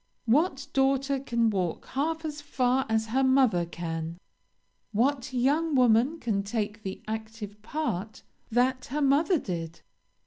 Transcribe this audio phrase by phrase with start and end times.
[0.25, 4.17] What daughter can walk half as far as her mother can?
[4.93, 9.81] What young woman can take the active part that her mother did?